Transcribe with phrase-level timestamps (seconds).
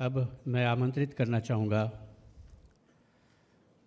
[0.00, 0.16] अब
[0.46, 1.80] मैं आमंत्रित करना चाहूँगा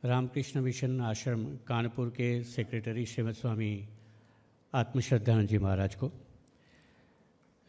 [0.03, 3.71] रामकृष्ण मिशन आश्रम, कानपुर के सेक्रेटरी श्रीमद स्वामी
[4.73, 6.11] आत्मश्रद्धानंद जी महाराज को।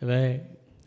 [0.01, 0.39] वह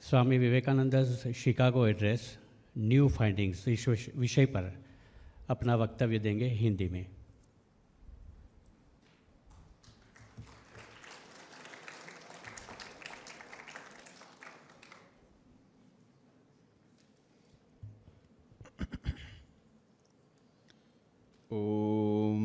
[0.09, 1.03] Swami Vivekananda
[1.35, 2.37] Chicago address
[2.77, 4.71] new findings इस विषय पर
[5.49, 7.05] अपना वक्तव्य देंगे हिंदी में
[21.51, 22.37] ॐ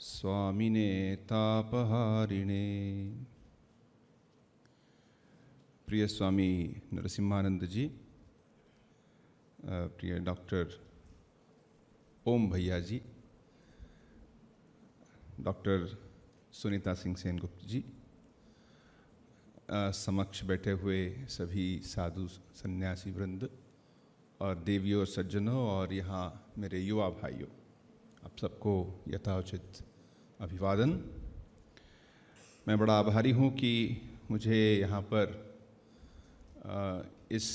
[0.00, 0.90] स्वामिने
[1.30, 2.66] तापहारिणे।
[5.88, 6.52] प्रिय स्वामी
[6.92, 7.84] नरसिम्हानंद जी
[9.98, 10.64] प्रिय डॉक्टर
[12.26, 12.98] ओम भैया जी
[15.40, 15.78] डॉक्टर
[16.54, 17.80] सुनीता सिंह सेनगुप्त जी
[19.70, 23.48] समक्ष बैठे हुए सभी साधु सन्यासी वृंद
[24.40, 27.48] और देवियों सज्जनों और यहाँ मेरे युवा भाइयों,
[28.24, 28.72] आप सबको
[29.08, 29.82] यथाउचित
[30.40, 30.90] अभिवादन।
[32.66, 35.36] मैं बड़ा आभारी हूँ कि मुझे यहाँ पर
[37.32, 37.50] इस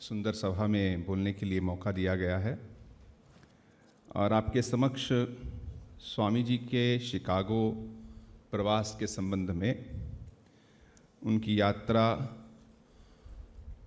[0.00, 2.58] सुंदर सभा में बोलने के लिए मौका दिया गया है
[4.16, 5.08] और आपके समक्ष
[6.06, 7.70] स्वामी जी के शिकागो
[8.50, 9.97] प्रवास के संबंध में
[11.22, 12.34] उनकी यात्रा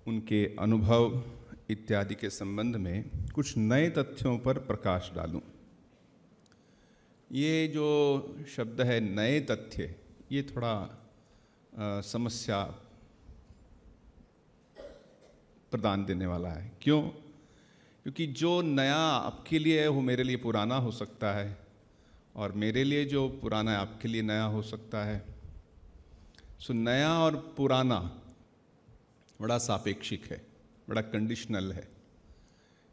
[0.06, 1.24] उनके अनुभव
[1.70, 5.40] इत्यादि के संबंध में कुछ नए तथ्यों पर प्रकाश डालूं।
[7.32, 9.94] ये जो शब्द है नए तथ्य
[10.32, 10.98] ये थोड़ा
[11.78, 12.62] अ, समस्या
[15.70, 17.02] प्रदान देने वाला है। क्यों?
[18.02, 21.58] क्योंकि जो नया आपके लिए है वो मेरे लिए पुराना हो सकता है
[22.36, 25.31] और मेरे लिए जो पुराना है आपके लिए नया हो सकता है।
[26.62, 27.98] सो नया और पुराना
[29.40, 30.40] बड़ा सापेक्षिक है,
[30.88, 31.86] बड़ा कंडीशनल है।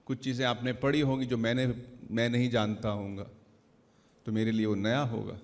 [0.07, 1.65] कुछ चीज़ें आपने पढ़ी होंगी जो मैंने,
[2.11, 3.23] मैं नहीं जानता होऊँगा
[4.25, 5.37] तो मेरे लिए वो नया होगा।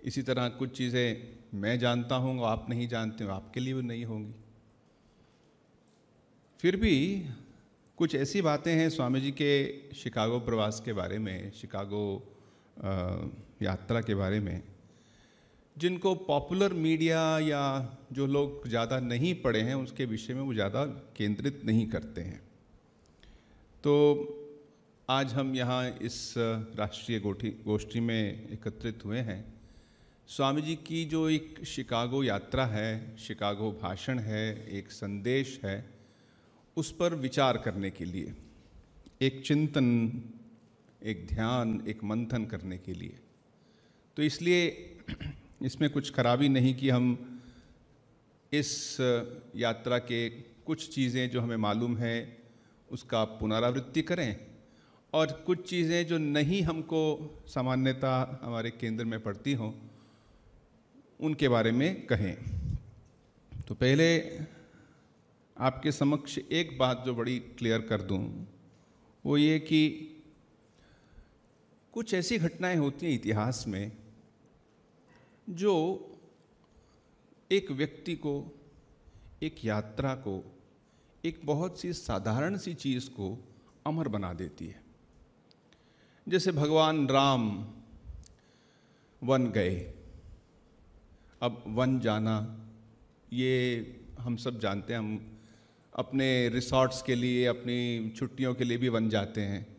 [0.00, 4.04] इसी तरह कुछ चीज़ें मैं जानता हूँ आप नहीं जानते हो, आपके लिए वो नहीं
[4.04, 4.34] होंगी।
[6.60, 7.26] फिर भी
[7.98, 9.52] कुछ ऐसी बातें हैं स्वामी जी के
[9.94, 12.04] शिकागो प्रवास के बारे में, शिकागो
[13.62, 14.62] यात्रा के बारे में
[15.78, 17.62] जिनको पॉपुलर मीडिया या
[18.12, 20.84] जो लोग ज़्यादा नहीं पढ़े हैं, उसके विषय में वो ज़्यादा
[21.16, 22.40] केंद्रित नहीं करते हैं।
[23.84, 23.94] तो
[25.08, 29.44] आज हम यहाँ इस राष्ट्रीय गोठी, गोष्ठी में एकत्रित हुए हैं।
[30.28, 35.84] स्वामी जी की जो एक शिकागो यात्रा है, शिकागो भाषण है, एक संदेश है,
[36.76, 38.34] उस पर विचार करने के लिए,
[39.22, 40.22] एक चिंतन,
[41.02, 43.18] एक ध्यान, एक मंथन करने के लिए।
[44.16, 44.66] तो इसलिए
[45.60, 47.40] इसमें कुछ खराबी नहीं कि हम
[48.52, 48.96] इस
[49.56, 50.28] यात्रा के
[50.66, 52.38] कुछ चीज़ें जो हमें मालूम है,
[52.90, 54.36] उसका पुनरावृत्ति करें।
[55.12, 57.00] और कुछ चीज़ें जो नहीं हमको
[57.48, 59.72] सामान्यता हमारे केंद्र में पड़ती हों,
[61.20, 62.36] उनके बारे में कहें।
[63.68, 64.18] तो पहले
[65.56, 68.46] आपके समक्ष एक बात जो बड़ी क्लियर कर दूँ,
[69.24, 70.14] वो ये कि
[71.92, 73.92] कुछ ऐसी घटनाएँ होती हैं इतिहास में
[75.48, 76.04] जो
[77.52, 78.60] एक व्यक्ति को,
[79.42, 80.58] एक यात्रा को,
[81.24, 83.44] एक बहुत सी साधारण सी चीज़ को
[83.86, 84.82] अमर बना देती है।
[86.28, 87.72] जैसे भगवान राम
[89.22, 89.94] वन गए।
[91.42, 92.66] अब वन जाना,
[93.32, 93.80] ये
[94.20, 95.38] हम सब जानते हैं, हम
[95.94, 99.76] अपने रिसॉर्ट्स के लिए, अपनी छुट्टियों के लिए भी वन जाते हैं।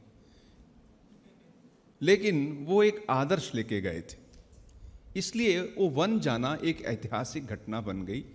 [2.02, 4.19] लेकिन वो एक आदर्श लेके गए थे।
[5.16, 8.26] इसलिए वो वन जाना एक ऐतिहासिक घटना बन गई,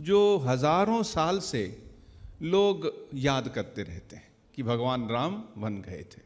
[0.00, 1.82] जो हज़ारों साल से
[2.42, 6.22] लोग याद करते रहते हैं कि भगवान राम वन गए थे।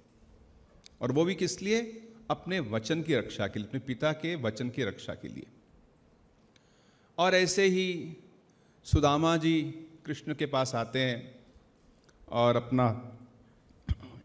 [1.01, 2.07] और वो भी किस लिए?
[2.31, 5.47] अपने वचन की रक्षा के लिए, अपने पिता के वचन की रक्षा के लिए।
[7.19, 8.17] और ऐसे ही
[8.85, 9.63] सुदामा जी
[10.07, 11.35] कृष्ण के पास आते हैं
[12.29, 13.17] और अपना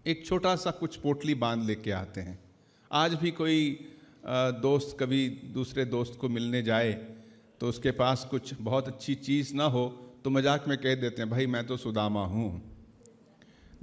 [0.05, 2.39] एक छोटा सा कुछ पोटली बाँध लेके आते हैं।
[2.91, 3.87] आज भी कोई
[4.25, 6.91] दोस्त कभी दूसरे दोस्त को मिलने जाए
[7.61, 9.87] तो उसके पास कुछ बहुत अच्छी चीज़ ना हो
[10.23, 12.61] तो मज़ाक में कह देते हैं, भाई, मैं तो सुदामा हूँ।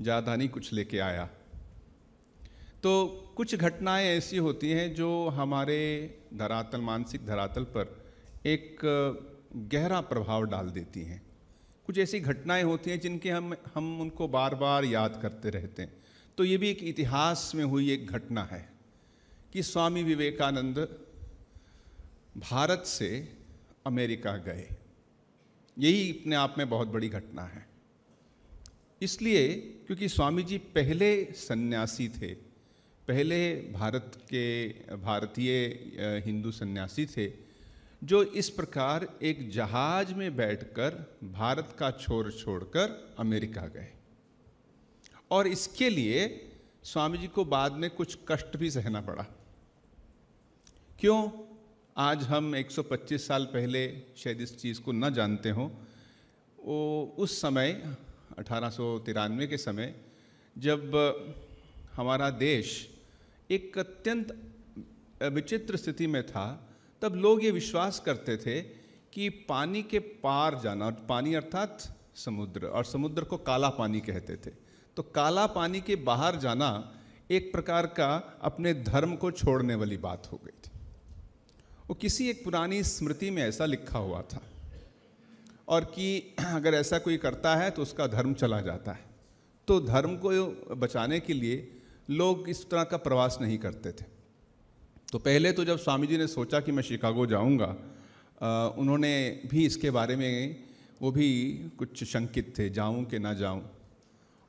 [0.00, 1.28] ज़्यादा नहीं कुछ लेके आया।
[2.82, 2.92] तो
[3.36, 5.78] कुछ घटनाएँ ऐसी होती हैं जो हमारे
[6.34, 7.94] धरातल, मानसिक धरातल पर
[8.46, 8.80] एक
[9.72, 11.22] गहरा प्रभाव डाल देती हैं।
[11.86, 15.92] कुछ ऐसी घटनाएँ होती हैं जिनके हम हम उनको बार बार याद करते रहते हैं।
[16.38, 18.71] तो ये भी एक इतिहास में हुई एक घटना है।
[19.52, 20.78] कि स्वामी विवेकानंद
[22.36, 23.32] भारत से
[23.86, 24.68] अमेरिका गए।
[25.78, 27.66] यही अपने आप में बहुत बड़ी घटना है।
[29.02, 29.54] इसलिए
[29.86, 32.34] क्योंकि स्वामी जी पहले सन्यासी थे,
[33.08, 35.50] पहले भारत के, भारतीय
[36.26, 37.32] हिंदू सन्यासी थे,
[38.04, 43.92] जो इस प्रकार एक जहाज़ में बैठकर भारत का छोर छोड़कर अमेरिका गए।
[45.30, 46.50] और इसके लिए
[46.84, 49.26] स्वामी जी को बाद में कुछ कष्ट भी सहना पड़ा।
[51.02, 51.30] क्यों
[51.96, 53.80] आज हम 125 साल पहले
[54.16, 55.66] शायद इस चीज़ को न जानते हों,
[56.58, 57.72] वो उस समय,
[58.38, 59.94] अठारह सौ तिरानवे के समय,
[60.58, 60.94] जब
[61.96, 62.88] हमारा देश
[63.50, 64.32] एक अत्यंत
[65.22, 66.46] विचित्र स्थिति में था,
[67.02, 68.60] तब लोग ये विश्वास करते थे
[69.12, 74.36] कि पानी के पार जाना और पानी अर्थात समुद्र, और समुद्र को काला पानी कहते
[74.36, 74.54] थे।
[74.96, 76.92] तो काला पानी के बाहर जाना
[77.30, 80.51] एक प्रकार का अपने धर्म को छोड़ने वाली बात हो गई।
[81.92, 84.40] वो किसी एक पुरानी स्मृति में ऐसा लिखा हुआ था।
[85.68, 89.04] और कि अगर ऐसा कोई करता है तो उसका धर्म चला जाता है।
[89.68, 90.30] तो धर्म को
[90.76, 91.68] बचाने के लिए
[92.10, 94.06] लोग इस तरह का प्रवास नहीं करते थे।
[95.12, 97.70] तो पहले तो जब स्वामी जी ने सोचा कि मैं शिकागो जाऊँगा
[98.78, 99.12] उन्होंने
[99.46, 100.64] भी इसके बारे में
[101.02, 101.30] वो भी
[101.78, 103.62] कुछ शंकित थे, जाऊँ कि ना जाऊँ।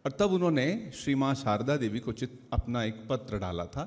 [0.06, 3.84] और तब उन्होंने श्री माँ शारदा देवी को चित, अपना एक पत्र डाला था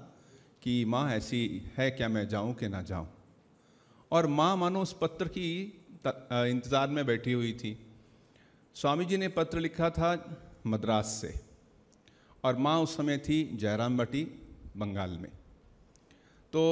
[0.63, 3.15] कि माँ ऐसी है क्या, मैं जाऊँ कि ना जाऊँ।
[4.13, 5.49] और माँ मानो उस पत्र की
[6.07, 7.77] इंतज़ार में बैठी हुई थी।
[8.77, 10.11] स्वामी जी ने पत्र लिखा था
[10.67, 11.33] मद्रास से
[12.45, 14.23] और माँ उस समय थी जयराम बटी
[14.77, 15.31] बंगाल में।
[16.53, 16.63] तो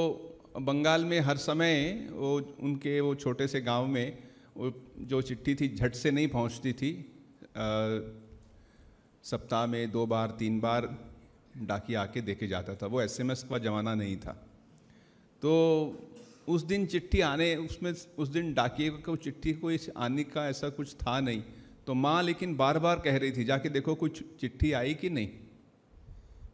[0.59, 4.17] बंगाल में हर समय वो उनके वो छोटे से गाँव में
[4.57, 4.71] वो
[5.01, 6.91] जो चिट्ठी थी झट से नहीं पहुँचती थी
[9.23, 10.87] सप्ताह में दो बार, तीन बार
[11.59, 14.31] डाकी आके देखे जाता था। वो एसएमएस का ज़माना नहीं था।
[15.41, 15.51] तो
[16.47, 20.93] उस दिन चिट्ठी आने, उसमें उस दिन डाकिए को चिट्ठी कोई आने का ऐसा कुछ
[20.93, 21.43] था नहीं।
[21.87, 25.29] तो माँ लेकिन बार बार कह रही थी, जाके देखो कुछ चिट्ठी आई कि नहीं?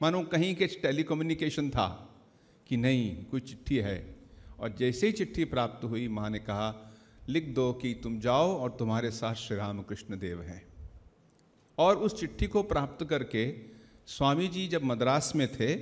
[0.02, 2.16] मानो कहीं के टेलीकम्युनिकेशन था
[2.68, 4.16] कि नहीं, कोई चिट्ठी है।
[4.60, 6.94] और जैसे ही चिट्ठी प्राप्त हुई, माँ ने कहा,
[7.30, 10.68] लिख दो कि तुम जाओ और तुम्हारे साथ श्री राम कृष्ण देव हैं।
[11.78, 13.56] और उस चिट्ठी को प्राप्त करके
[14.08, 15.76] स्वामी जी जब मद्रास में थे,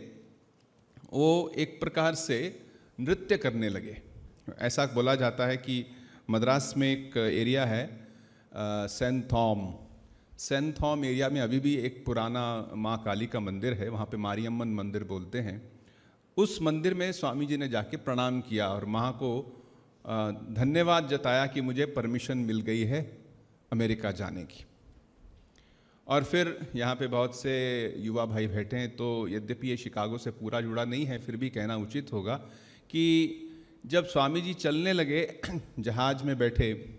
[1.13, 2.65] वो एक प्रकार से
[2.99, 3.97] नृत्य करने लगे।
[4.59, 5.85] ऐसा बोला जाता है कि
[6.29, 7.85] मद्रास में एक एरिया है
[8.89, 9.67] saint Thom.
[10.39, 12.43] Saint Thom area में अभी भी एक पुराना
[12.75, 15.61] माँ काली का मंदिर है, वहाँ पे मारियम्मन मंदिर बोलते हैं।
[16.37, 19.31] उस मंदिर में स्वामी जी ने जाके प्रणाम किया और माँ को
[20.55, 23.01] धन्यवाद जताया कि मुझे परमिशन मिल गई है
[23.71, 24.65] अमेरिका जाने की।
[26.07, 27.51] और फिर यहाँ पे बहुत से
[27.97, 31.49] युवा भाई बैठे हैं तो यद्यपि ये शिकागो से पूरा जुड़ा नहीं है, फिर भी
[31.49, 32.39] कहना उचित होगा
[32.89, 33.35] कि
[33.85, 35.41] जब स्वामी जी चलने लगे,
[35.79, 36.95] जहाज़ में बैठे,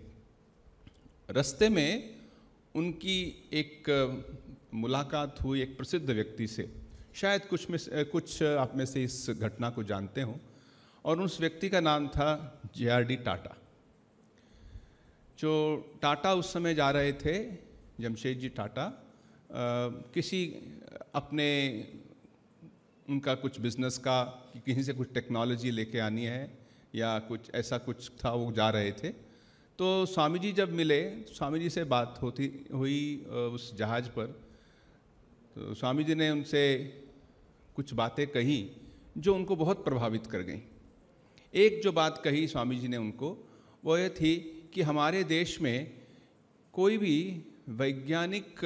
[1.29, 2.15] रस्ते में
[2.75, 3.89] उनकी एक
[4.73, 6.71] मुलाकात हुई एक प्रसिद्ध व्यक्ति से।
[7.13, 10.39] शायद कुछ में कुछ आप में से इस घटना को जानते हो।
[11.05, 13.57] और उस व्यक्ति का नाम था जे आर डी टाटा।
[15.39, 15.51] जो
[16.01, 17.51] टाटा उस समय जा रहे थे
[17.99, 19.03] जमशेद जी टाटा
[20.13, 20.55] किसी
[21.15, 21.47] अपने
[23.11, 24.21] उनका कुछ बिज़नेस का
[24.53, 26.43] कि कहीं से कुछ टेक्नोलॉजी लेके आनी है
[26.95, 29.09] या कुछ ऐसा कुछ था वो जा रहे थे।
[29.79, 34.25] तो स्वामी जी जब मिले, स्वामी जी से बात होती, हुई उस जहाज़ पर
[35.55, 36.63] तो स्वामी जी ने उनसे
[37.75, 38.59] कुछ बातें कही
[39.17, 40.61] जो उनको बहुत प्रभावित कर गई।
[41.53, 43.29] एक जो बात कही स्वामी जी ने उनको,
[43.83, 44.35] वो ये थी
[44.73, 45.91] कि हमारे देश में
[46.73, 47.15] कोई भी
[47.69, 48.59] वैज्ञानिक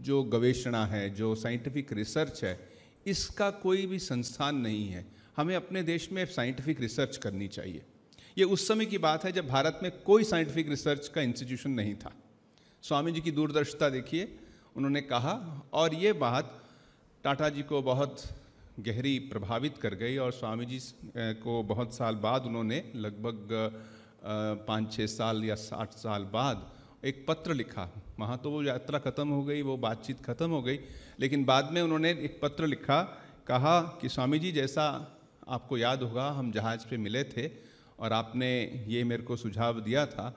[0.00, 2.58] जो गवेषणा है, जो साइंटिफिक रिसर्च है
[3.06, 5.04] इसका कोई भी संस्थान नहीं है।
[5.36, 7.82] हमें अपने देश में साइंटिफिक रिसर्च करनी चाहिए।
[8.38, 11.94] ये उस समय की बात है जब भारत में कोई साइंटिफिक रिसर्च का इंस्टीट्यूशन नहीं
[11.94, 12.12] था।
[12.82, 14.28] स्वामी जी की दूरदर्शिता देखिए,
[14.76, 16.56] उन्होंने कहा, और ये बात
[17.24, 18.22] टाटा जी को बहुत
[18.80, 20.78] गहरी प्रभावित कर गई और स्वामी जी
[21.16, 23.48] को बहुत साल बाद उन्होंने लगभग
[24.68, 26.70] पाँच छः साल या साठ साल बाद
[27.02, 27.88] एक पत्र लिखा।
[28.18, 30.78] वहाँ तो वो यात्रा ख़त्म हो गई, वो बातचीत ख़त्म हो गई,
[31.20, 33.02] लेकिन बाद में उन्होंने एक पत्र लिखा,
[33.48, 34.84] कहा कि स्वामी जी जैसा
[35.48, 37.50] आपको याद होगा, हम जहाज़ पे मिले थे
[37.98, 38.50] और आपने
[38.88, 40.28] ये मेरे को सुझाव दिया था।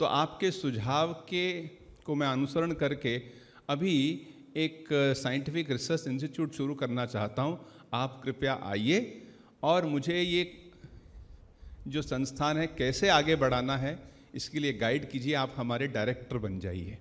[0.00, 1.62] तो आपके सुझाव के,
[2.06, 3.16] को मैं अनुसरण करके
[3.68, 3.96] अभी
[4.56, 7.58] एक साइंटिफिक रिसर्च इंस्टीट्यूट शुरू करना चाहता हूँ।
[7.94, 9.00] आप कृपया आइए
[9.62, 10.44] और मुझे ये
[11.88, 13.98] जो संस्थान है, कैसे आगे बढ़ाना है
[14.38, 16.98] इसके लिए गाइड कीजिए, आप हमारे डायरेक्टर बन जाइए।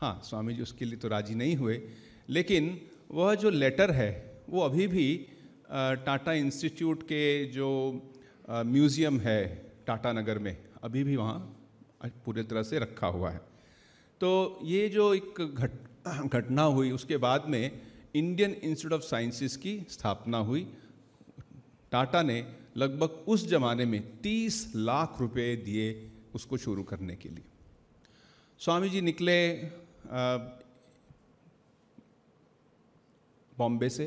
[0.00, 1.80] हाँ स्वामी जी उसके लिए तो राज़ी नहीं हुए,
[2.28, 4.10] लेकिन वह जो लेटर है,
[4.48, 5.06] वो अभी भी
[5.70, 7.68] टाटा इंस्टीट्यूट के जो
[8.48, 9.40] म्यूज़ियम है
[9.86, 11.38] टाटा नगर में, अभी भी वहाँ
[12.24, 13.40] पूरी तरह से रखा हुआ है।
[14.20, 15.70] तो ये जो एक घट,
[16.26, 17.80] घटना हुई, उसके बाद में
[18.14, 20.66] इंडियन इंस्टीट्यूट ऑफ़ साइंसेस की स्थापना हुई।
[21.92, 22.40] टाटा ने
[22.78, 27.44] लगभग उस जमाने में 30 लाख रुपए दिए उसको शुरू करने के लिए।
[28.60, 29.38] स्वामी जी निकले
[33.58, 34.06] बॉम्बे से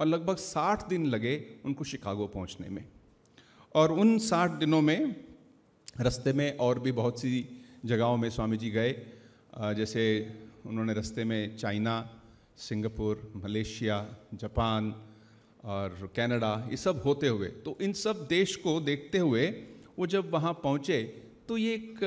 [0.00, 1.34] और लगभग 60 दिन लगे
[1.64, 2.84] उनको शिकागो पहुँचने में।
[3.74, 5.14] और उन 60 दिनों में
[6.00, 7.32] रास्ते में और भी बहुत सी
[7.84, 8.92] जगहों में स्वामी जी गए
[9.76, 10.04] जैसे
[10.66, 11.94] उन्होंने रास्ते में चाइना,
[12.58, 13.96] सिंगापुर, मलेशिया,
[14.34, 14.90] जापान
[15.68, 19.46] और कनाडा ये सब होते हुए तो इन सब देश को देखते हुए
[19.98, 21.02] वो जब वहाँ पहुँचे
[21.48, 21.98] तो ये एक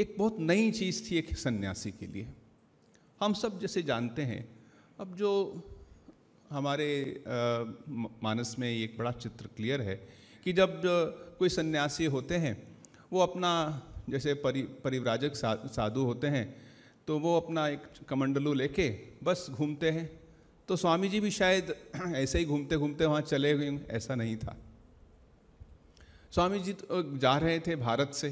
[0.00, 2.28] एक बहुत नई चीज़ थी एक सन्यासी के लिए।
[3.20, 4.58] हम सब जैसे जानते हैं
[5.00, 5.60] अब जो
[6.50, 7.30] हमारे आ,
[8.22, 10.08] मानस में एक बड़ा चित्र क्लियर है
[10.44, 10.82] कि जब
[11.38, 12.78] कोई सन्यासी होते हैं
[13.12, 15.32] वो अपना जैसे परि परिव्राजक
[15.66, 16.66] साधु होते हैं
[17.06, 20.15] तो वो अपना एक कमंडलू लेके बस घूमते हैं
[20.68, 21.74] तो स्वामी जी भी शायद
[22.14, 24.56] ऐसे ही घूमते घूमते वहाँ चले गए, ऐसा नहीं था।
[26.30, 28.30] स्वामी जी तो जा रहे थे भारत से।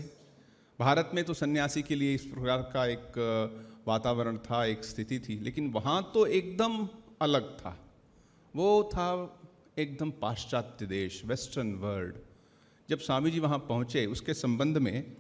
[0.79, 5.39] भारत में तो सन्यासी के लिए इस प्रकार का एक वातावरण था, एक स्थिति थी,
[5.41, 6.89] लेकिन वहाँ तो एकदम
[7.21, 7.79] अलग था।
[8.55, 9.41] वो था
[9.79, 12.15] एकदम पाश्चात्य देश, वेस्टर्न वर्ल्ड।
[12.89, 15.17] जब स्वामी जी वहाँ पहुँचे, उसके संबंध में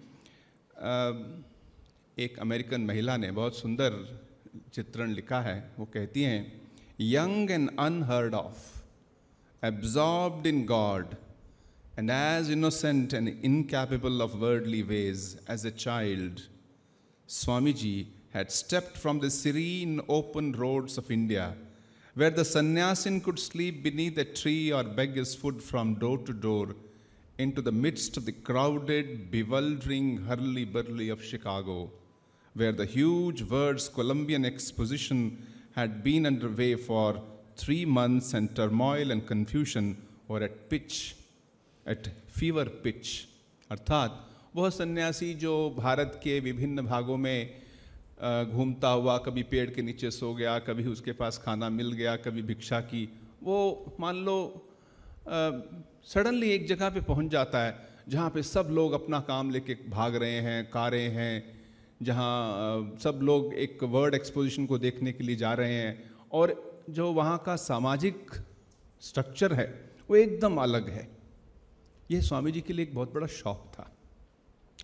[2.18, 4.20] एक अमेरिकन महिला ने बहुत सुंदर
[4.74, 6.63] चित्रण लिखा है। वो कहती हैं
[6.96, 8.82] young and unheard of,
[9.62, 11.16] absorbed in God,
[11.96, 16.48] and as innocent and incapable of worldly ways as a child,
[17.26, 21.54] Swamiji had stepped from the serene open roads of India,
[22.14, 26.32] where the sannyasin could sleep beneath a tree or beg his food from door to
[26.32, 26.76] door,
[27.38, 31.90] into the midst of the crowded, bewildering hurly burly of Chicago,
[32.54, 35.44] where the huge words Columbian Exposition
[35.76, 37.20] had been underway for
[37.56, 39.96] three months and turmoil and confusion
[40.28, 41.16] were at pitch,
[41.86, 43.26] at fever pitch.
[43.70, 44.20] अर्थात
[44.56, 47.64] वह सन्यासी जो भारत के विभिन्न भागों में
[48.22, 52.42] घूमता हुआ कभी पेड़ के नीचे सो गया कभी उसके पास खाना मिल गया कभी
[52.42, 53.08] भिक्षा की
[53.42, 53.56] वो
[54.00, 54.36] मान लो
[56.12, 57.76] सडनली एक जगह पे पहुँच जाता है
[58.08, 61.53] जहाँ पे सब लोग अपना काम लेके भाग रहे हैं कारें हैं
[62.00, 67.12] जहाँ सब लोग एक वर्ड एक्सपोजिशन को देखने के लिए जा रहे हैं और जो
[67.12, 68.30] वहाँ का सामाजिक
[69.00, 69.66] स्ट्रक्चर है
[70.10, 71.08] वो एकदम अलग है।
[72.10, 73.90] ये स्वामी जी के लिए एक बहुत बड़ा शौक था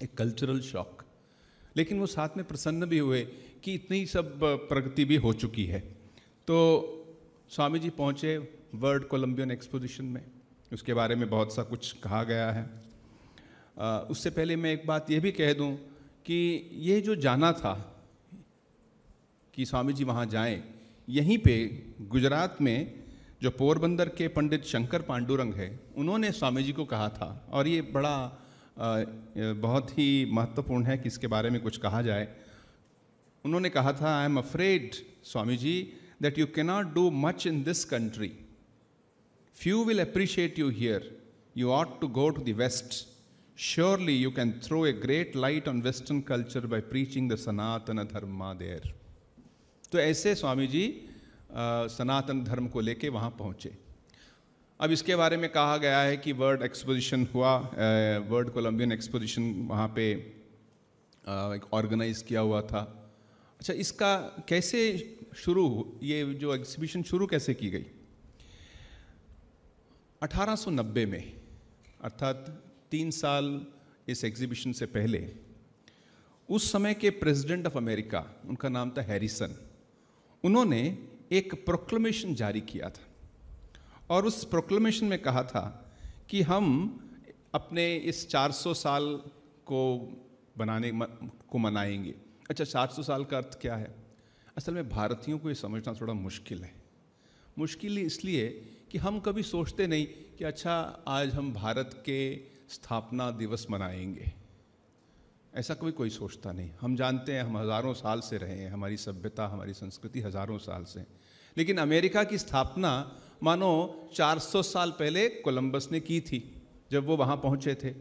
[0.02, 1.04] एक कल्चरल शौक।
[1.76, 3.20] लेकिन वो साथ में प्रसन्न भी हुए
[3.64, 4.38] कि इतनी सब
[4.68, 5.80] प्रगति भी हो चुकी है।
[6.48, 6.56] तो
[7.50, 8.36] स्वामी जी पहुँचे
[8.74, 10.22] वर्ल्ड कोलम्बियन एक्सपोजिशन में।
[10.72, 12.70] उसके बारे में बहुत सा कुछ कहा गया है।
[13.78, 15.89] आ, उससे पहले मैं एक बात ये भी कह दूँ
[16.30, 17.72] कि ये जो जाना था
[19.54, 20.62] कि स्वामी जी वहाँ जाएँ,
[21.08, 21.54] यहीं पे
[22.10, 23.04] गुजरात में
[23.42, 27.80] जो पोरबंदर के पंडित शंकर पांडुरंग है, उन्होंने स्वामी जी को कहा था। और ये
[27.82, 28.16] बड़ा
[29.60, 32.28] बहुत ही महत्वपूर्ण है कि इसके बारे में कुछ कहा जाए।
[33.44, 34.94] उन्होंने कहा था I am afraid
[35.24, 35.76] Swami ji
[36.22, 38.32] that you cannot do much in this country
[39.56, 41.16] few will appreciate you here
[41.56, 43.06] you ought to go to the West.
[43.62, 48.54] Surely you can throw a great light on Western culture by preaching the Sanatana Dharma
[48.58, 48.86] there.
[49.92, 50.84] तो ऐसे स्वामी जी
[51.52, 53.72] सनातन धर्म को लेके वहाँ पहुँचे।
[54.80, 57.56] अब इसके बारे में कहा गया है कि वर्ल्ड एक्सपोजिशन हुआ
[58.30, 60.06] वर्ल्ड कोलंबियन एक्सपोजिशन वहाँ पे
[61.72, 62.82] ऑर्गेनाइज किया हुआ था।
[63.60, 64.16] अच्छा इसका
[64.48, 64.80] कैसे
[65.36, 65.66] शुरू
[66.02, 67.86] ये जो एग्जीबिशन शुरू कैसे की गई?
[70.22, 71.32] 1890 में,
[72.04, 73.66] अर्थात तीन साल
[74.08, 75.32] इस एग्जीबिशन से पहले,
[76.48, 79.68] उस समय के प्रेसिडेंट ऑफ़ अमेरिका उनका नाम था हैरिसन
[80.44, 83.06] उन्होंने एक प्रोक्लेमेशन जारी किया था।
[84.10, 85.92] और उस प्रोक्लेमेशन में कहा था
[86.28, 86.96] कि हम
[87.54, 89.16] अपने इस 400 साल
[89.66, 89.98] को
[90.58, 90.90] बनाने
[91.50, 92.14] को मनाएँगे।
[92.50, 93.94] अच्छा 400 साल का अर्थ क्या है?
[94.56, 96.74] असल में भारतीयों को ये समझना थोड़ा मुश्किल है।
[97.58, 98.48] मुश्किल इसलिए
[98.90, 104.32] कि हम कभी सोचते नहीं कि अच्छा आज हम भारत के स्थापना दिवस मनाएँगे।
[105.54, 108.96] ऐसा कोई कोई सोचता नहीं। हम जानते हैं, हम हज़ारों साल से रहे हैं, हमारी
[108.96, 111.04] सभ्यता, हमारी संस्कृति हज़ारों साल से।
[111.56, 117.36] लेकिन अमेरिका की स्थापना, मानो 400 साल पहले कोलंबस ने की थी, जब वो वहाँ
[117.36, 117.94] पहुँचे थे।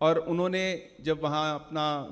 [0.00, 2.02] और उन्होंने जब वहाँ अपना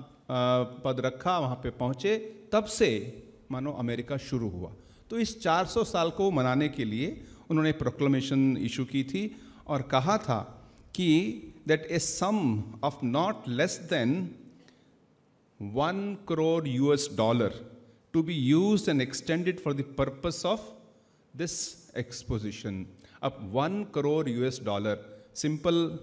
[0.85, 2.17] पद रखा, वहाँ पे पहुँचे,
[2.53, 4.73] तब से, मानो, अमेरिका शुरू हुआ।
[5.11, 10.19] तो इस 400 साल को मनाने के लिए उन्होंने प्रोक्लमेशन इशू की थी और कहा
[10.19, 10.41] था
[10.95, 12.39] कि that a sum
[12.85, 14.15] of not less than
[15.61, 17.61] one crore US dollar
[18.15, 20.61] to be used and extended for the purpose of
[21.35, 21.53] this
[21.99, 22.87] exposition
[23.23, 25.99] अब one crore US dollar simple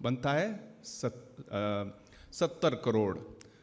[0.00, 0.48] बनता है
[2.32, 3.18] सत्तर करोड़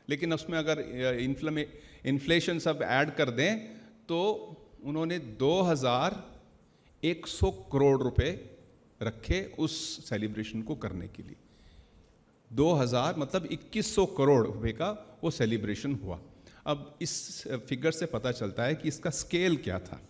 [0.10, 0.80] लेकिन उसमें अगर
[1.20, 1.66] इन्फ्लमे
[2.06, 3.58] इन्फ्लेशन सब ऐड कर दें
[4.10, 4.20] तो
[4.84, 8.32] उन्होंने 2100 करोड़ रुपए
[9.04, 9.76] रखे उस
[10.10, 11.36] सेलिब्रेशन को करने के लिए।
[12.52, 16.20] 2000 मतलब 2100 करोड़ रुपए का वो सेलिब्रेशन हुआ।
[16.68, 20.02] अब इस फिगर से पता चलता है कि इसका स्केल क्या था।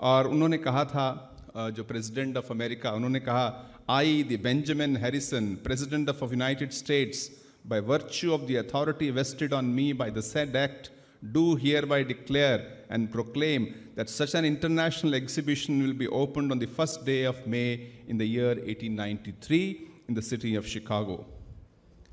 [0.00, 1.36] और उन्होंने कहा था
[1.76, 3.44] जो प्रेसिडेंट ऑफ़ अमेरिका उन्होंने कहा
[3.90, 7.30] I the Benjamin Harrison president of United States
[7.64, 10.86] by virtue of the authority vested on me by the said act,
[11.32, 13.66] do hereby declare and proclaim
[14.00, 18.16] that such an international exhibition will be opened on the first day of May in
[18.16, 21.26] the year 1893 in the city of Chicago.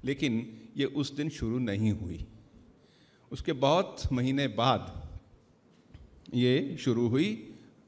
[0.06, 0.34] लेकिन
[0.77, 2.25] ये उस दिन शुरू नहीं हुई
[3.32, 4.91] उसके बहुत महीने बाद
[6.34, 7.32] ये शुरू हुई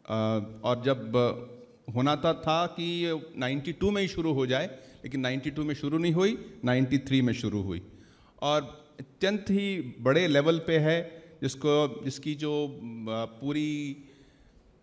[0.10, 1.16] और जब
[1.96, 2.88] होना था, था कि
[3.40, 4.68] 92 में ही शुरू हो जाए
[5.04, 7.82] लेकिन 92 में शुरू नहीं हुई 93 में शुरू हुई
[8.42, 8.62] और
[9.00, 11.00] अत्यंत ही बड़े लेवल पे है
[11.42, 12.52] जिसको, जिसकी जो
[13.40, 13.72] पूरी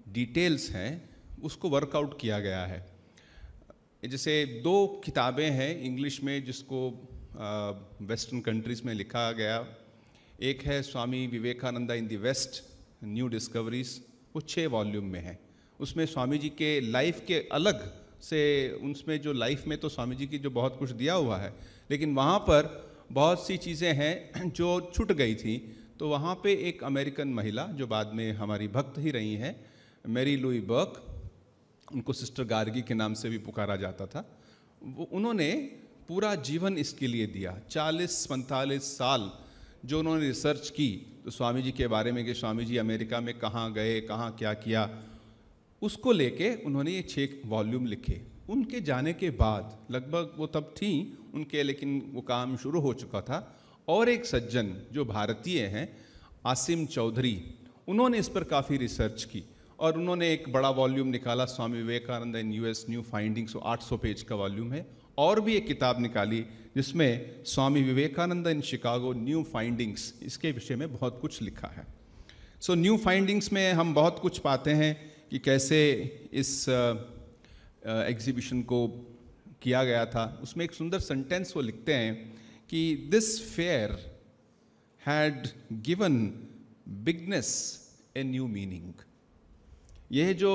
[0.08, 1.08] डिटेल्स हैं,
[1.42, 2.84] उसको वर्कआउट किया गया है।
[4.02, 6.88] जैसे दो किताबें हैं इंग्लिश में जिसको
[8.02, 9.66] वेस्टर्न कंट्रीज़ में लिखा गया।
[10.42, 12.62] एक है Swami Vivekananda in the West,
[13.04, 14.00] new discoveries,
[14.34, 15.38] वो छः वॉल्यूम में है।
[15.80, 17.80] उसमें स्वामी जी के लाइफ के अलग
[18.22, 18.40] से
[18.82, 21.52] उसमें जो लाइफ में तो स्वामी जी की जो बहुत कुछ दिया हुआ है,
[21.90, 22.68] लेकिन वहाँ पर
[23.12, 25.56] बहुत सी चीज़ें हैं जो छूट गई थी।
[26.00, 29.54] तो वहाँ पे एक अमेरिकन महिला, जो बाद में हमारी भक्त ही रही हैं,
[30.04, 31.02] मेरी लुई बर्क,
[31.88, 34.24] उनको सिस्टर गार्गी के नाम से भी पुकारा जाता था,
[34.82, 35.50] वो, उन्होंने
[36.08, 39.30] पूरा जीवन इसके लिए दिया। चालीस पैंतालीस साल
[39.85, 40.90] जो उन्होंने रिसर्च की
[41.24, 44.52] तो स्वामी जी के बारे में कि स्वामी जी अमेरिका में कहाँ गए, कहाँ क्या
[44.54, 44.88] किया,
[45.82, 51.18] उसको लेके उन्होंने ये छः वॉल्यूम लिखे। उनके जाने के बाद, लगभग वो तब थी
[51.35, 53.38] उनके, लेकिन वो काम शुरू हो चुका था
[53.88, 55.88] और एक सज्जन जो भारतीय हैं,
[56.46, 57.42] आसिम चौधरी,
[57.88, 59.42] उन्होंने इस पर काफ़ी रिसर्च की
[59.79, 64.35] और उन्होंने एक बड़ा वॉल्यूम निकाला Swami Vivekananda in US new findings 800 page का
[64.37, 64.87] वॉल्यूम है।
[65.18, 66.44] और भी एक किताब निकाली
[66.77, 71.87] जिसमें Swami Vivekananda in Chicago new findings इसके विषय में बहुत कुछ लिखा है।
[72.61, 74.94] सो न्यू फाइंडिंग्स में हम बहुत कुछ पाते हैं
[75.31, 75.79] कि कैसे
[76.33, 78.87] इस एग्जीबिशन को
[79.62, 82.36] किया गया था। उसमें एक सुंदर सेंटेंस वो लिखते हैं
[82.70, 83.90] कि this fair
[85.02, 85.46] had
[85.83, 86.16] given
[87.05, 87.50] bigness
[88.16, 88.92] a new meaning
[90.12, 90.52] यह जो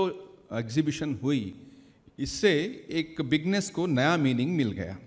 [0.54, 1.54] एग्जीबिशन हुई,
[2.20, 2.52] इससे
[2.92, 4.98] एक बिगनेस को नया मीनिंग मिल गया।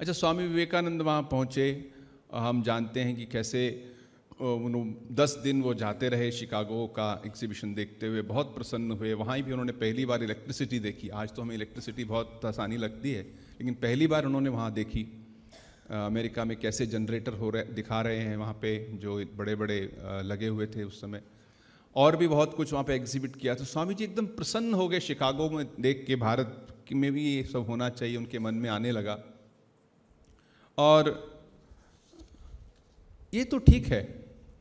[0.00, 1.68] अच्छा स्वामी विवेकानंद वहाँ पहुँचे।
[2.34, 3.62] हम जानते हैं कि कैसे
[5.12, 9.52] दस दिन वो जाते रहे शिकागो का एग्जीबिशन देखते हुए। बहुत प्रसन्न हुए। वहाँ भी
[9.52, 14.06] उन्होंने पहली बार इलेक्ट्रिसिटी देखी। आज तो हमें इलेक्ट्रिसिटी बहुत आसानी लगती है, लेकिन पहली
[14.06, 15.06] बार उन्होंने वहाँ देखी।
[15.86, 19.78] अमेरिका में कैसे जनरेटर हो रहे, दिखा रहे हैं वहाँ पे, जो बड़े बड़े
[20.24, 21.22] लगे हुए थे उस समय।
[21.96, 25.00] और भी बहुत कुछ वहाँ पे एग्जिबिट किया। तो स्वामी जी एकदम प्रसन्न हो गए
[25.00, 28.90] शिकागो में देख के, भारत में भी ये सब होना चाहिए, उनके मन में आने
[28.90, 29.18] लगा।
[30.78, 31.08] और
[33.32, 34.02] ये तो ठीक है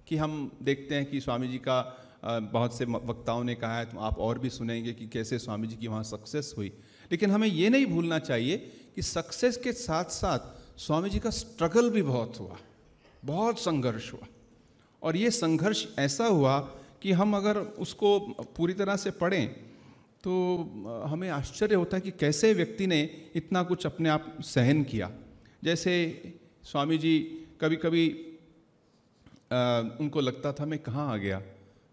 [0.07, 1.81] कि हम देखते हैं कि स्वामी जी का
[2.25, 5.75] बहुत से वक्ताओं ने कहा है तो आप और भी सुनेंगे कि कैसे स्वामी जी
[5.75, 6.71] की वहाँ सक्सेस हुई।
[7.11, 8.57] लेकिन हमें ये नहीं भूलना चाहिए
[8.95, 10.39] कि सक्सेस के साथ साथ
[10.77, 12.57] स्वामी जी का स्ट्रगल भी बहुत हुआ
[13.25, 14.27] बहुत संघर्ष हुआ।
[15.01, 16.59] और ये संघर्ष ऐसा हुआ
[17.01, 18.19] कि हम अगर उसको
[18.57, 19.47] पूरी तरह से पढ़ें
[20.23, 20.33] तो
[21.07, 23.01] हमें आश्चर्य होता है कि कैसे व्यक्ति ने
[23.35, 25.11] इतना कुछ अपने आप सहन किया।
[25.63, 25.93] जैसे
[26.63, 27.17] स्वामी जी
[27.61, 28.07] कभी कभी
[30.01, 31.41] उनको लगता था मैं कहाँ आ गया?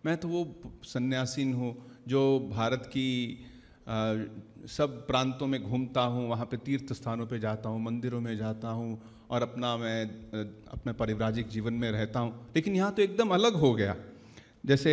[0.06, 0.46] मैं तो वो
[0.84, 1.74] सन्यासीन हूँ
[2.08, 3.08] जो भारत की
[3.88, 4.14] आ,
[4.66, 8.68] सब प्रांतों में घूमता हूँ, वहाँ पे तीर्थ स्थानों पे जाता हूँ, मंदिरों में जाता
[8.68, 10.04] हूँ और अपना मैं
[10.68, 13.96] अपने पारिवारिक जीवन में रहता हूँ। लेकिन यहाँ तो एकदम अलग हो गया।
[14.66, 14.92] जैसे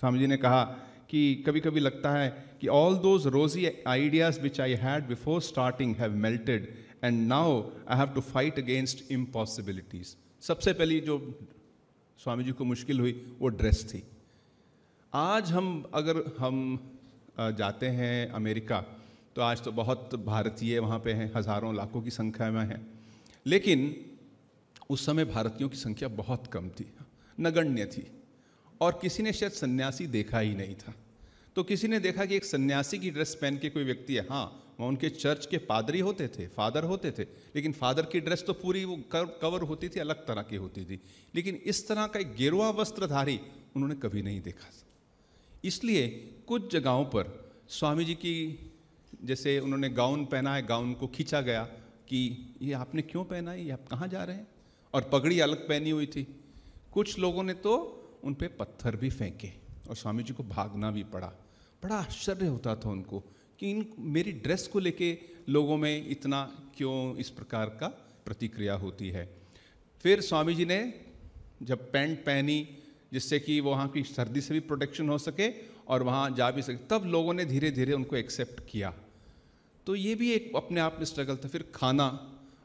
[0.00, 0.62] स्वामी जी ने कहा
[1.10, 2.28] कि कभी कभी लगता है
[2.60, 6.68] कि all those rosy ideas which I had before starting have melted
[7.04, 11.18] and now I have to fight against impossibilities सबसे पहली जो
[12.18, 14.02] स्वामी जी को मुश्किल हुई, वो ड्रेस थी।
[15.12, 16.78] आज हम, अगर हम
[17.38, 18.84] जाते हैं अमेरिका
[19.36, 22.80] तो आज तो बहुत भारतीय वहाँ पे हैं, हज़ारों लाखों की संख्या में हैं।
[23.46, 23.94] लेकिन
[24.90, 26.86] उस समय भारतीयों की संख्या बहुत कम थी,
[27.38, 28.06] नगण्य थी,
[28.80, 30.94] और किसी ने शायद सन्यासी देखा ही नहीं था।
[31.56, 34.44] तो किसी ने देखा कि एक सन्यासी की ड्रेस पहन के कोई व्यक्ति है हाँ
[34.78, 37.22] वहाँ उनके चर्च के पादरी होते थे, फादर होते थे,
[37.54, 41.00] लेकिन फादर की ड्रेस तो पूरी वो कवर होती थी, अलग तरह की होती थी।
[41.34, 43.40] लेकिन इस तरह का एक गेरुआ वस्त्रधारी
[43.76, 44.70] उन्होंने कभी नहीं देखा
[45.64, 46.08] इसलिए
[46.46, 48.58] कुछ जगहों पर स्वामी जी की,
[49.24, 51.64] जैसे उन्होंने गाउन पहना है, गाउन को खींचा गया
[52.08, 54.48] कि ये आपने क्यों पहना है, ये आप कहाँ जा रहे हैं?
[54.94, 56.40] और पगड़ी अलग पहनी हुई थी।
[56.92, 57.94] कुछ लोगों ने तो
[58.24, 59.48] उन पर पत्थर भी फेंके
[59.88, 61.26] और स्वामी जी को भागना भी पड़ा।
[61.82, 63.20] बड़ा आश्चर्य होता था उनको
[63.58, 65.18] कि इन, मेरी ड्रेस को लेके
[65.48, 67.88] लोगों में इतना क्यों इस प्रकार का
[68.24, 69.38] प्रतिक्रिया होती है।
[70.02, 70.94] फिर स्वामी जी ने
[71.62, 72.68] जब पैंट पहनी
[73.12, 75.48] जिससे कि वहाँ की सर्दी से भी प्रोटेक्शन हो सके
[75.88, 78.92] और वहाँ जा भी सके। तब लोगों ने धीरे धीरे उनको एक्सेप्ट किया।
[79.86, 82.08] तो ये भी एक अपने आप में स्ट्रगल था। फिर खाना,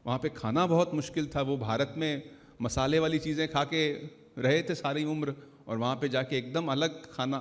[0.06, 2.22] वहाँ पे खाना बहुत मुश्किल था। वो भारत में
[2.62, 3.92] मसाले वाली चीज़ें खा के
[4.38, 5.34] रहे थे सारी उम्र
[5.68, 7.38] और वहाँ पे जाके एकदम अलग खाना।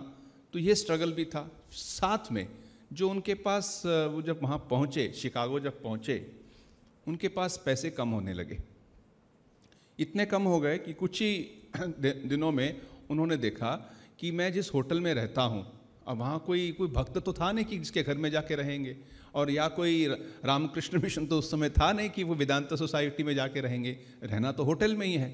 [0.54, 2.48] तो ये स्ट्रगल भी था। साथ में
[2.94, 6.16] जो उनके पास, वो जब वहाँ पहुँचे, शिकागो जब पहुँचे,
[7.08, 8.58] उनके पास पैसे कम होने लगे।
[10.00, 11.34] इतने कम हो गए कि कुछ ही
[11.78, 12.82] दिनों में
[13.14, 13.72] उन्होंने देखा
[14.20, 15.66] कि मैं जिस होटल में रहता हूँ,
[16.08, 18.96] अब वहाँ कोई कोई भक्त तो था नहीं कि जिसके घर में जाके रहेंगे?
[19.36, 20.06] और या कोई
[20.46, 23.98] रामकृष्ण मिशन तो उस समय था नहीं कि वो वेदांत सोसाइटी में जाके रहेंगे?
[24.24, 25.30] रहना तो होटल में ही है।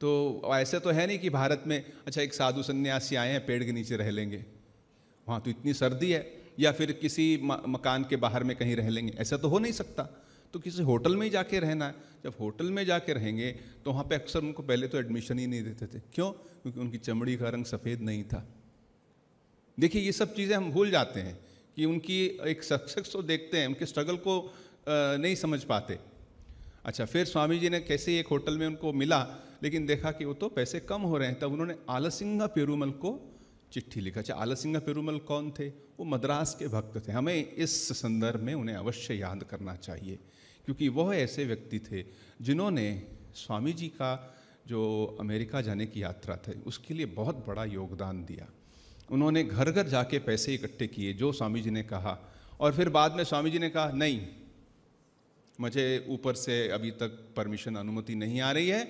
[0.00, 3.62] तो ऐसे तो है नहीं कि भारत में अच्छा एक साधु सन्यासी आए हैं, पेड़
[3.64, 4.44] के नीचे रह लेंगे।
[5.26, 6.24] वहाँ तो इतनी सर्दी है,
[6.58, 9.12] या फिर किसी मकान के बाहर में कहीं रह लेंगे?
[9.18, 10.08] ऐसा तो हो नहीं सकता।
[10.52, 13.50] तो किसी होटल में ही जाके रहना है। जब होटल में जाके रहेंगे
[13.84, 16.30] तो वहाँ पे अक्सर उनको पहले तो एडमिशन ही नहीं देते थे। क्यों?
[16.30, 18.46] क्योंकि उनकी चमड़ी का रंग सफ़ेद नहीं था।
[19.78, 21.38] देखिए, ये सब चीज़ें हम भूल जाते हैं
[21.76, 24.52] कि उनकी एक सक्सेस को देखते हैं, उनके स्ट्रगल को
[24.88, 25.98] नहीं समझ पाते।
[26.84, 29.20] अच्छा फिर स्वामी जी ने कैसे एक होटल में उनको मिला,
[29.62, 33.18] लेकिन देखा कि वो तो पैसे कम हो रहे हैं, तब उन्होंने आलसिंगा पेरूमल को
[33.72, 35.68] चिट्ठी लिखा। अच्छा आलसिंगा पेरूमल कौन थे?
[35.68, 40.18] वो मद्रास के भक्त थे। हमें इस संदर्भ में उन्हें अवश्य याद करना चाहिए।
[40.66, 42.04] क्योंकि वह ऐसे व्यक्ति थे
[42.42, 42.86] जिन्होंने
[43.36, 44.12] स्वामी जी का
[44.66, 44.82] जो
[45.20, 48.46] अमेरिका जाने की यात्रा थी, उसके लिए बहुत बड़ा योगदान दिया।
[49.10, 52.18] उन्होंने घर घर जाके पैसे इकट्ठे किए, जो स्वामी जी ने कहा।
[52.60, 54.20] और फिर बाद में स्वामी जी ने कहा, नहीं,
[55.58, 58.82] मुझे ऊपर से अभी तक परमिशन अनुमति नहीं आ रही है,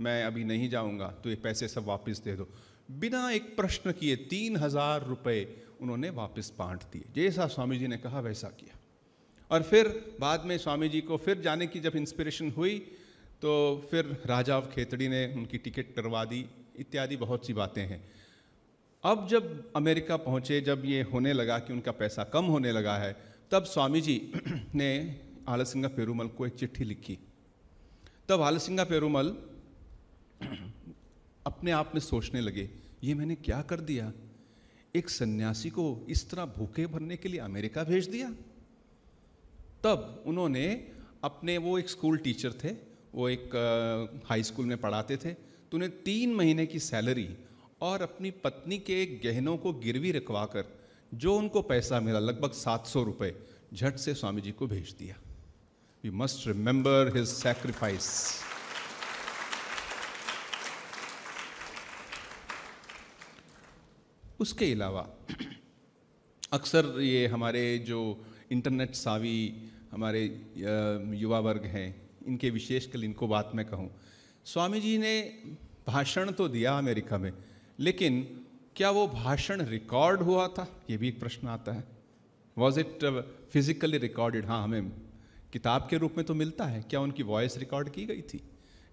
[0.00, 2.48] मैं अभी नहीं जाऊँगा तो ये पैसे सब वापस दे दो।
[2.92, 5.44] बिना एक प्रश्न किए तीन हज़ार रुपये
[5.80, 8.73] उन्होंने वापस बांट दिए। जैसा स्वामी जी ने कहा, वैसा किया।
[9.54, 12.78] और फिर बाद में स्वामी जी को फिर जाने की जब इंस्पिरेशन हुई
[13.42, 18.10] तो फिर राजा खेतड़ी ने उनकी टिकट करवा दी, इत्यादि बहुत सी बातें हैं।
[19.04, 23.16] अब जब अमेरिका पहुँचे, जब ये होने लगा कि उनका पैसा कम होने लगा है,
[23.50, 24.32] तब स्वामी जी
[24.74, 27.18] ने आलसिंगा पेरूमल को एक चिट्ठी लिखी।
[28.28, 29.36] तब आलसिंगा पेरूमल
[31.46, 32.70] अपने आप में सोचने लगे,
[33.04, 34.12] ये मैंने क्या कर दिया?
[34.94, 38.34] एक सन्यासी को इस तरह भूखे भरने के लिए अमेरिका भेज दिया?
[39.84, 40.66] तब उन्होंने
[41.24, 42.70] अपने वो एक स्कूल टीचर थे,
[43.14, 47.28] वो एक हाई स्कूल में पढ़ाते थे तो उन्हें तीन महीने की सैलरी
[47.80, 50.64] और अपनी पत्नी के गहनों को गिरवी रखवा कर
[51.14, 53.34] जो उनको पैसा मिला, लगभग सात सौ रुपये
[53.74, 55.16] झट से स्वामी जी को भेज दिया।
[56.04, 58.08] We must remember his sacrifice
[64.40, 65.06] उसके अलावा,
[66.52, 68.00] अक्सर ये हमारे जो
[68.52, 69.38] इंटरनेट सावी
[69.94, 70.22] हमारे
[71.16, 71.88] युवा वर्ग हैं,
[72.26, 73.90] इनके विशेष कल इनको बात मैं कहूँ।
[74.46, 75.14] स्वामी जी ने
[75.86, 77.32] भाषण तो दिया अमेरिका में,
[77.78, 78.22] लेकिन
[78.76, 80.66] क्या वो भाषण रिकॉर्ड हुआ था?
[80.90, 81.84] ये भी एक प्रश्न आता है।
[82.56, 83.04] वॉज़ इट
[83.52, 84.90] फिजिकली रिकॉर्डेड हाँ हमें
[85.52, 88.40] किताब के रूप में तो मिलता है। क्या उनकी वॉइस रिकॉर्ड की गई थी?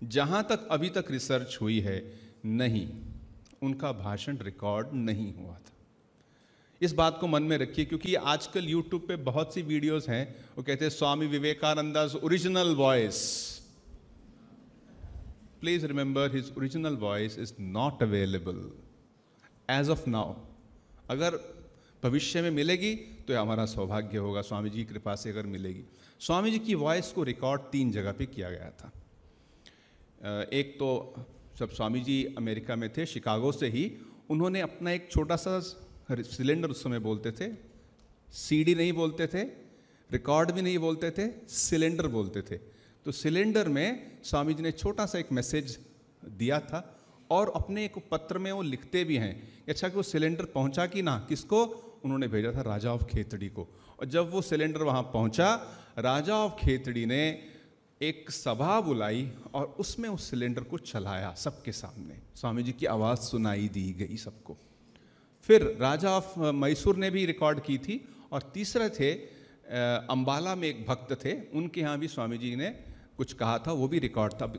[0.01, 1.97] जहाँ तक अभी तक रिसर्च हुई है,
[2.45, 2.87] नहीं,
[3.61, 5.73] उनका भाषण रिकॉर्ड नहीं हुआ था।
[6.81, 10.23] इस बात को मन में रखिए, क्योंकि आजकल यूट्यूब पे बहुत सी वीडियोस हैं।
[10.57, 13.19] वो कहते हैं, Swami Vivekananda original voice
[15.61, 18.71] please remember his original voice is not available
[19.69, 20.33] as of now
[21.09, 21.35] अगर
[22.03, 22.93] भविष्य में मिलेगी
[23.27, 25.83] तो हमारा सौभाग्य होगा। स्वामी जी की कृपा से अगर मिलेगी।
[26.19, 28.91] स्वामी जी की वॉइस को रिकॉर्ड तीन जगह पे किया गया था।
[30.53, 30.89] एक तो
[31.57, 33.91] जब स्वामी जी अमेरिका में थे, शिकागो से ही,
[34.29, 35.59] उन्होंने अपना एक छोटा सा
[36.15, 37.52] सिलेंडर उस समय बोलते थे
[38.32, 39.43] सीडी नहीं बोलते थे
[40.10, 42.58] रिकॉर्ड भी नहीं बोलते थे सिलेंडर बोलते थे।
[43.06, 45.80] तो सिलेंडर में स्वामी जी ने छोटा सा एक मैसेज
[46.26, 47.00] दिया था
[47.32, 51.02] और अपने एक पत्र में वो लिखते भी हैं अच्छा कि वो सिलेंडर पहुँचा कि
[51.02, 51.63] ना, किसको?
[52.04, 53.67] उन्होंने भेजा था राजा ऑफ़ खेतड़ी को।
[54.00, 55.56] और जब वो सिलेंडर वहाँ पहुँचा,
[55.97, 57.52] राजा ऑफ़ खेतड़ी ने
[58.02, 63.19] एक सभा बुलाई और उसमें उस सिलेंडर को चलाया सबके सामने। स्वामी जी की आवाज़
[63.19, 64.58] सुनाई दी गई सबको।
[65.43, 67.99] फिर राजा ऑफ़ मैसूर ने भी रिकॉर्ड की थी
[68.32, 69.12] और तीसरे थे
[69.71, 72.69] अंबाला में एक भक्त थे, उनके यहाँ भी स्वामी जी ने
[73.17, 74.54] कुछ कहा था, वो भी रिकॉर्ड था।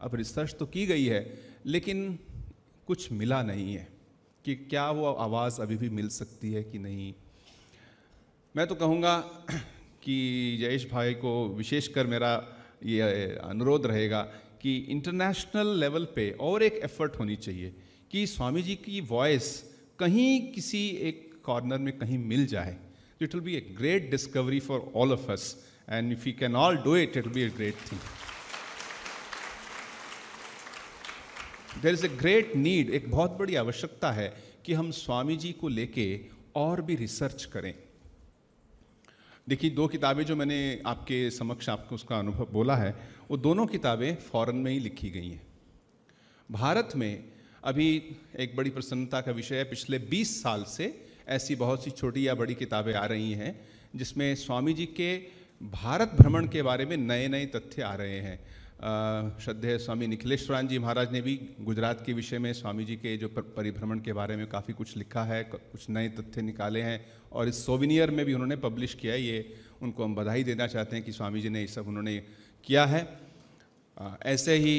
[0.00, 1.20] अब रिसर्च तो की गई है,
[1.66, 2.18] लेकिन
[2.86, 3.86] कुछ मिला नहीं है
[4.44, 7.12] कि क्या वो आवाज़ अभी भी मिल सकती है कि नहीं।
[8.54, 9.18] मैं तो कहूँगा
[10.02, 12.32] कि जयेश भाई को विशेषकर मेरा
[12.84, 13.02] ये
[13.44, 14.22] अनुरोध रहेगा
[14.62, 17.74] कि इंटरनेशनल लेवल पे और एक एफर्ट होनी चाहिए
[18.10, 19.48] कि स्वामी जी की वॉइस
[20.00, 22.76] कहीं किसी एक कॉर्नर में कहीं मिल जाए
[23.22, 25.44] it will be a great discovery for all of us
[25.88, 28.00] and if you can all do it it will be a great thing
[31.82, 34.28] there is a great need एक बहुत बड़ी आवश्यकता है
[34.66, 36.20] कि हम स्वामी जी को लेके
[36.56, 37.74] और भी रिसर्च करें।
[39.48, 42.90] देखिए, दो किताबें जो मैंने आपके समक्ष आपको उसका अनुभव बोला है,
[43.30, 45.46] वो दोनों किताबें फॉरेन में ही लिखी गई हैं।
[46.50, 47.24] भारत में
[47.68, 47.88] अभी
[48.40, 50.84] एक बड़ी प्रसन्नता का विषय है। पिछले 20 साल से
[51.28, 53.50] ऐसी बहुत सी छोटी या बड़ी किताबें आ रही हैं,
[53.96, 55.16] जिसमें स्वामी जी के
[55.62, 58.38] भारत भ्रमण के बारे में नए नए तथ्य आ रहे हैं।
[59.38, 63.28] श्रद्धेय स्वामी निखिलेश्वरान जी महाराज ने भी गुजरात के विषय में स्वामी जी के जो
[63.28, 67.64] परिभ्रमण के बारे में काफ़ी कुछ लिखा है कुछ नए तथ्य निकाले हैं और इस
[67.66, 71.12] सोविनियर में भी उन्होंने पब्लिश किया है। ये उनको हम बधाई देना चाहते हैं कि
[71.12, 72.16] स्वामी जी ने ये सब उन्होंने
[72.64, 73.06] किया है।
[74.22, 74.76] ऐसे ही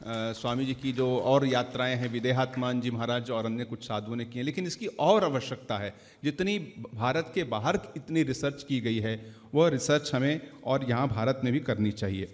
[0.00, 4.24] स्वामी जी की जो और यात्राएँ हैं, विदेहात्मान जी महाराज और अन्य कुछ साधुओं ने
[4.24, 6.58] की हैं लेकिन इसकी और आवश्यकता है। जितनी
[6.94, 11.52] भारत के बाहर इतनी रिसर्च की गई है, वह रिसर्च हमें और यहाँ भारत में
[11.52, 12.28] भी करनी चाहिए।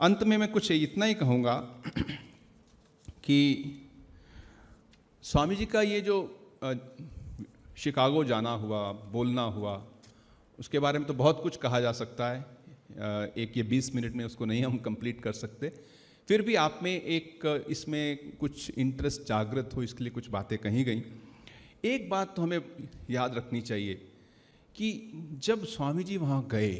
[0.00, 1.54] अंत में मैं कुछ इतना ही कहूँगा
[3.24, 3.38] कि
[5.24, 6.18] स्वामी जी का ये जो
[7.76, 9.82] शिकागो जाना हुआ, बोलना हुआ,
[10.58, 12.44] उसके बारे में तो बहुत कुछ कहा जा सकता है।
[13.36, 15.72] एक ये बीस मिनट में उसको नहीं हम कंप्लीट कर सकते।
[16.28, 20.84] फिर भी आप में एक इसमें कुछ इंटरेस्ट जागृत हो इसके लिए कुछ बातें कही
[20.84, 21.02] गई
[21.84, 22.60] एक बात तो हमें
[23.10, 23.94] याद रखनी चाहिए
[24.76, 24.90] कि
[25.44, 26.74] जब स्वामी जी वहाँ गए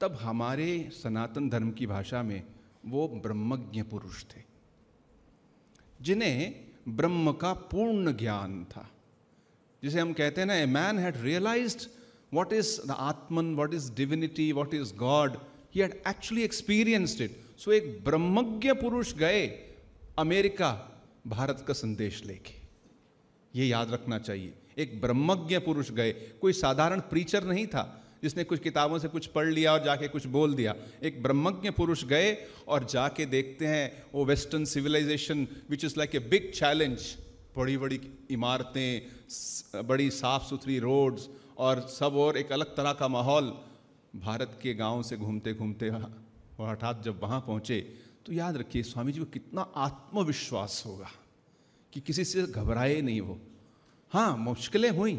[0.00, 0.68] तब हमारे
[1.02, 2.42] सनातन धर्म की भाषा में
[2.86, 4.42] वो ब्रह्मज्ञ पुरुष थे
[6.00, 6.54] जिन्हें
[6.96, 8.88] ब्रह्म का पूर्ण ज्ञान था
[9.82, 11.88] जिसे हम कहते हैं ना a man had realised
[12.30, 15.40] what is the Atman, what is divinity, what is God.
[15.70, 17.32] He had actually experienced it.
[17.58, 19.46] So एक ब्रह्मज्ञ पुरुष गए,
[20.18, 20.68] अमेरिका
[21.26, 22.52] भारत का संदेश लेके।
[23.54, 28.60] ये याद रखना चाहिए। एक ब्रह्मज्ञ पुरुष गए, कोई साधारण प्रीचर नहीं था, जिसने कुछ
[28.60, 32.36] किताबों से कुछ पढ़ लिया और जाके कुछ बोल दिया। एक ब्रह्मज्ञ पुरुष गए
[32.68, 37.16] और जाके देखते हैं वो western civilisation which is like a big challenge
[37.56, 43.52] बड़ी बड़ी इमारतें बड़ी साफ़ सुथरी रोड्स और सब और एक अलग तरह का माहौल।
[44.16, 45.88] भारत के गाँव से घूमते घूमते
[46.58, 47.80] और हठात जब वहाँ पहुँचे
[48.26, 51.10] तो याद रखिए स्वामी जी को कितना आत्मविश्वास होगा
[51.92, 53.38] कि किसी से घबराए नहीं वो।
[54.12, 55.14] हाँ मुश्किलें हुई।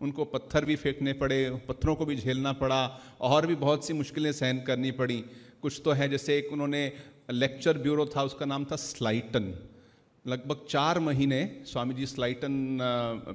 [0.00, 4.32] उनको पत्थर भी फेंकने पड़े, पत्थरों को भी झेलना पड़ा, और भी बहुत सी मुश्किलें
[4.32, 5.18] सहन करनी पड़ी।
[5.62, 6.92] कुछ तो है, जैसे एक उन्होंने
[7.30, 9.54] लेक्चर ब्यूरो था, उसका नाम था स्लाइटन।
[10.24, 12.78] लगभग चार महीने स्वामी जी स्लाइटन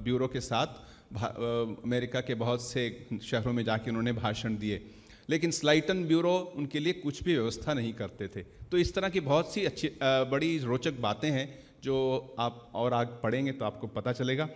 [0.03, 0.67] ब्यूरो के साथ
[1.15, 4.81] अमेरिका के बहुत से शहरों में जाके उन्होंने भाषण दिए।
[5.29, 9.19] लेकिन स्लाइटन ब्यूरो उनके लिए कुछ भी व्यवस्था नहीं करते थे। तो इस तरह की
[9.21, 11.47] बहुत सी अच्छी बड़ी रोचक बातें हैं
[11.83, 11.95] जो
[12.39, 14.49] आप और आग पढ़ेंगे तो आपको पता चलेगा।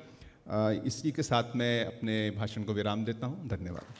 [0.85, 3.93] इसी के साथ मैं अपने भाषण को विराम देता हूँ। धन्यवाद।